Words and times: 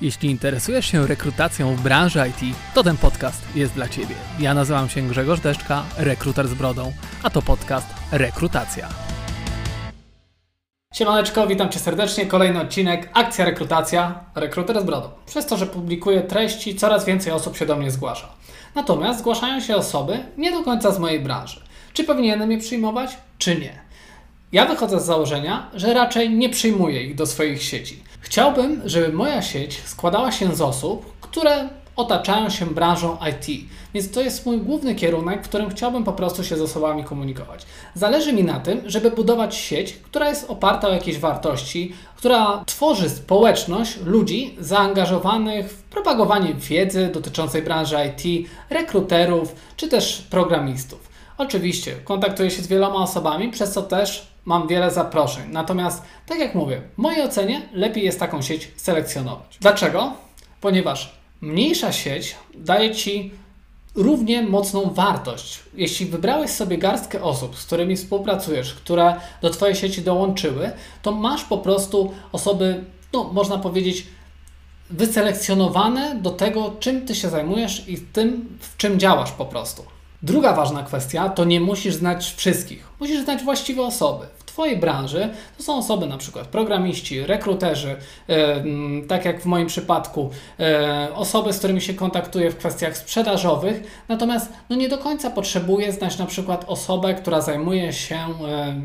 Jeśli 0.00 0.30
interesujesz 0.30 0.86
się 0.86 1.06
rekrutacją 1.06 1.76
w 1.76 1.80
branży 1.80 2.20
IT, 2.28 2.56
to 2.74 2.82
ten 2.82 2.96
podcast 2.96 3.42
jest 3.54 3.74
dla 3.74 3.88
Ciebie. 3.88 4.14
Ja 4.38 4.54
nazywam 4.54 4.88
się 4.88 5.02
Grzegorz 5.02 5.40
Deszczka, 5.40 5.84
rekruter 5.96 6.48
z 6.48 6.54
brodą, 6.54 6.92
a 7.22 7.30
to 7.30 7.42
podcast 7.42 7.86
Rekrutacja. 8.12 8.88
Siemaneczko, 10.94 11.46
witam 11.46 11.68
Cię 11.68 11.78
serdecznie. 11.78 12.26
Kolejny 12.26 12.60
odcinek 12.60 13.10
Akcja 13.12 13.44
Rekrutacja, 13.44 14.24
rekruter 14.34 14.80
z 14.80 14.84
brodą. 14.84 15.08
Przez 15.26 15.46
to, 15.46 15.56
że 15.56 15.66
publikuję 15.66 16.20
treści, 16.20 16.74
coraz 16.74 17.04
więcej 17.04 17.32
osób 17.32 17.56
się 17.56 17.66
do 17.66 17.76
mnie 17.76 17.90
zgłasza. 17.90 18.28
Natomiast 18.74 19.18
zgłaszają 19.18 19.60
się 19.60 19.76
osoby 19.76 20.18
nie 20.36 20.52
do 20.52 20.62
końca 20.62 20.92
z 20.92 20.98
mojej 20.98 21.20
branży. 21.20 21.60
Czy 21.92 22.04
powinienem 22.04 22.52
je 22.52 22.58
przyjmować, 22.58 23.18
czy 23.38 23.56
nie? 23.56 23.80
Ja 24.52 24.66
wychodzę 24.66 25.00
z 25.00 25.04
założenia, 25.04 25.70
że 25.74 25.94
raczej 25.94 26.30
nie 26.30 26.48
przyjmuję 26.48 27.02
ich 27.02 27.14
do 27.14 27.26
swoich 27.26 27.62
sieci. 27.62 28.02
Chciałbym, 28.20 28.82
żeby 28.84 29.12
moja 29.12 29.42
sieć 29.42 29.82
składała 29.84 30.32
się 30.32 30.56
z 30.56 30.60
osób, 30.60 31.12
które 31.20 31.68
otaczają 31.98 32.50
się 32.50 32.66
branżą 32.66 33.16
IT. 33.30 33.68
Więc 33.94 34.10
to 34.10 34.20
jest 34.20 34.46
mój 34.46 34.60
główny 34.60 34.94
kierunek, 34.94 35.44
w 35.44 35.48
którym 35.48 35.70
chciałbym 35.70 36.04
po 36.04 36.12
prostu 36.12 36.44
się 36.44 36.56
z 36.56 36.60
osobami 36.60 37.04
komunikować. 37.04 37.66
Zależy 37.94 38.32
mi 38.32 38.44
na 38.44 38.60
tym, 38.60 38.80
żeby 38.86 39.10
budować 39.10 39.56
sieć, 39.56 39.92
która 39.92 40.28
jest 40.28 40.50
oparta 40.50 40.88
o 40.88 40.92
jakieś 40.92 41.18
wartości, 41.18 41.92
która 42.16 42.62
tworzy 42.66 43.10
społeczność 43.10 43.98
ludzi 44.04 44.56
zaangażowanych 44.60 45.70
w 45.70 45.82
propagowanie 45.82 46.54
wiedzy 46.54 47.10
dotyczącej 47.14 47.62
branży 47.62 47.96
IT, 48.06 48.48
rekruterów 48.70 49.54
czy 49.76 49.88
też 49.88 50.26
programistów. 50.30 51.07
Oczywiście 51.38 51.96
kontaktuję 52.04 52.50
się 52.50 52.62
z 52.62 52.66
wieloma 52.66 52.98
osobami, 52.98 53.50
przez 53.50 53.72
co 53.72 53.82
też 53.82 54.26
mam 54.44 54.68
wiele 54.68 54.90
zaproszeń. 54.90 55.44
Natomiast, 55.52 56.02
tak 56.26 56.38
jak 56.38 56.54
mówię, 56.54 56.82
w 56.94 56.98
mojej 56.98 57.22
ocenie 57.22 57.68
lepiej 57.72 58.04
jest 58.04 58.20
taką 58.20 58.42
sieć 58.42 58.70
selekcjonować. 58.76 59.58
Dlaczego? 59.60 60.12
Ponieważ 60.60 61.12
mniejsza 61.40 61.92
sieć 61.92 62.36
daje 62.54 62.94
Ci 62.94 63.30
równie 63.94 64.42
mocną 64.42 64.90
wartość. 64.90 65.60
Jeśli 65.74 66.06
wybrałeś 66.06 66.50
sobie 66.50 66.78
garstkę 66.78 67.22
osób, 67.22 67.56
z 67.56 67.66
którymi 67.66 67.96
współpracujesz, 67.96 68.74
które 68.74 69.14
do 69.42 69.50
Twojej 69.50 69.76
sieci 69.76 70.02
dołączyły, 70.02 70.70
to 71.02 71.12
masz 71.12 71.44
po 71.44 71.58
prostu 71.58 72.14
osoby, 72.32 72.84
no, 73.12 73.24
można 73.24 73.58
powiedzieć, 73.58 74.06
wyselekcjonowane 74.90 76.14
do 76.22 76.30
tego, 76.30 76.76
czym 76.80 77.06
Ty 77.06 77.14
się 77.14 77.28
zajmujesz 77.28 77.88
i 77.88 77.98
tym, 77.98 78.58
w 78.60 78.76
czym 78.76 79.00
działasz 79.00 79.32
po 79.32 79.46
prostu. 79.46 79.97
Druga 80.22 80.52
ważna 80.52 80.82
kwestia 80.82 81.28
to 81.28 81.44
nie 81.44 81.60
musisz 81.60 81.94
znać 81.94 82.34
wszystkich. 82.36 82.88
Musisz 83.00 83.24
znać 83.24 83.42
właściwe 83.42 83.82
osoby. 83.82 84.26
W 84.38 84.44
Twojej 84.44 84.76
branży 84.76 85.28
to 85.56 85.62
są 85.62 85.78
osoby 85.78 86.06
na 86.06 86.18
przykład 86.18 86.46
programiści, 86.46 87.26
rekruterzy, 87.26 87.96
e, 88.28 88.62
tak 89.08 89.24
jak 89.24 89.40
w 89.40 89.46
moim 89.46 89.66
przypadku, 89.66 90.30
e, 90.60 91.08
osoby, 91.14 91.52
z 91.52 91.58
którymi 91.58 91.80
się 91.80 91.94
kontaktuję 91.94 92.50
w 92.50 92.56
kwestiach 92.56 92.96
sprzedażowych, 92.96 94.02
natomiast 94.08 94.52
no 94.70 94.76
nie 94.76 94.88
do 94.88 94.98
końca 94.98 95.30
potrzebuję 95.30 95.92
znać 95.92 96.18
na 96.18 96.26
przykład 96.26 96.64
osobę, 96.66 97.14
która 97.14 97.40
zajmuje 97.40 97.92
się 97.92 98.16
e, 98.16 98.26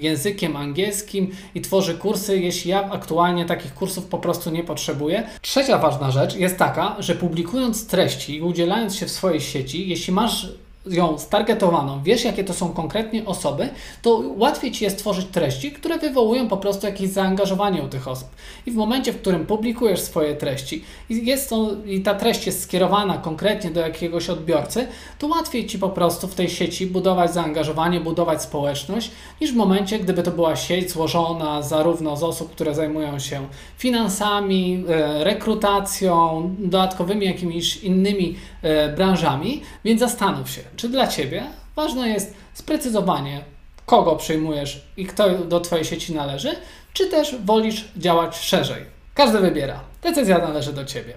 językiem 0.00 0.56
angielskim 0.56 1.30
i 1.54 1.60
tworzy 1.60 1.94
kursy, 1.94 2.38
jeśli 2.38 2.70
ja 2.70 2.90
aktualnie 2.90 3.44
takich 3.46 3.74
kursów 3.74 4.06
po 4.06 4.18
prostu 4.18 4.50
nie 4.50 4.64
potrzebuję. 4.64 5.26
Trzecia 5.42 5.78
ważna 5.78 6.10
rzecz 6.10 6.36
jest 6.36 6.56
taka, 6.56 6.96
że 6.98 7.14
publikując 7.14 7.86
treści 7.86 8.36
i 8.36 8.42
udzielając 8.42 8.96
się 8.96 9.06
w 9.06 9.10
swojej 9.10 9.40
sieci, 9.40 9.88
jeśli 9.88 10.12
masz 10.12 10.48
ją 10.86 11.18
stargetowaną, 11.18 12.02
wiesz 12.02 12.24
jakie 12.24 12.44
to 12.44 12.54
są 12.54 12.72
konkretnie 12.72 13.24
osoby, 13.24 13.68
to 14.02 14.22
łatwiej 14.36 14.72
Ci 14.72 14.84
jest 14.84 14.98
tworzyć 14.98 15.26
treści, 15.26 15.72
które 15.72 15.98
wywołują 15.98 16.48
po 16.48 16.56
prostu 16.56 16.86
jakieś 16.86 17.10
zaangażowanie 17.10 17.82
u 17.82 17.88
tych 17.88 18.08
osób. 18.08 18.28
I 18.66 18.70
w 18.70 18.74
momencie, 18.74 19.12
w 19.12 19.20
którym 19.20 19.46
publikujesz 19.46 20.00
swoje 20.00 20.36
treści 20.36 20.84
i, 21.10 21.26
jest 21.26 21.50
to, 21.50 21.70
i 21.86 22.00
ta 22.00 22.14
treść 22.14 22.46
jest 22.46 22.62
skierowana 22.62 23.18
konkretnie 23.18 23.70
do 23.70 23.80
jakiegoś 23.80 24.30
odbiorcy, 24.30 24.86
to 25.18 25.26
łatwiej 25.26 25.66
Ci 25.66 25.78
po 25.78 25.88
prostu 25.88 26.28
w 26.28 26.34
tej 26.34 26.48
sieci 26.48 26.86
budować 26.86 27.34
zaangażowanie, 27.34 28.00
budować 28.00 28.42
społeczność, 28.42 29.10
niż 29.40 29.52
w 29.52 29.56
momencie, 29.56 29.98
gdyby 29.98 30.22
to 30.22 30.30
była 30.30 30.56
sieć 30.56 30.90
złożona 30.90 31.62
zarówno 31.62 32.16
z 32.16 32.22
osób, 32.22 32.50
które 32.50 32.74
zajmują 32.74 33.18
się 33.18 33.46
finansami, 33.78 34.84
e, 34.88 35.24
rekrutacją, 35.24 36.42
dodatkowymi 36.58 37.26
jakimiś 37.26 37.76
innymi 37.76 38.36
e, 38.62 38.88
branżami, 38.88 39.62
więc 39.84 40.00
zastanów 40.00 40.50
się, 40.50 40.60
czy 40.76 40.88
dla 40.88 41.06
Ciebie 41.06 41.46
ważne 41.76 42.08
jest 42.08 42.34
sprecyzowanie, 42.54 43.44
kogo 43.86 44.16
przyjmujesz 44.16 44.82
i 44.96 45.06
kto 45.06 45.30
do 45.34 45.60
Twojej 45.60 45.84
sieci 45.84 46.14
należy, 46.14 46.56
czy 46.92 47.06
też 47.06 47.36
wolisz 47.44 47.84
działać 47.96 48.36
szerzej. 48.36 48.84
Każdy 49.14 49.38
wybiera. 49.38 49.80
Decyzja 50.02 50.38
należy 50.38 50.72
do 50.72 50.84
Ciebie. 50.84 51.14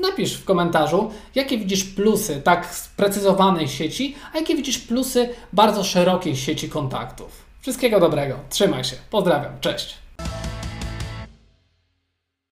Napisz 0.00 0.34
w 0.34 0.44
komentarzu, 0.44 1.10
jakie 1.34 1.58
widzisz 1.58 1.84
plusy 1.84 2.40
tak 2.44 2.74
sprecyzowanej 2.74 3.68
sieci, 3.68 4.16
a 4.32 4.38
jakie 4.38 4.56
widzisz 4.56 4.78
plusy 4.78 5.28
bardzo 5.52 5.84
szerokiej 5.84 6.36
sieci 6.36 6.68
kontaktów. 6.68 7.44
Wszystkiego 7.60 8.00
dobrego. 8.00 8.38
Trzymaj 8.50 8.84
się. 8.84 8.96
Pozdrawiam. 9.10 9.60
Cześć. 9.60 10.03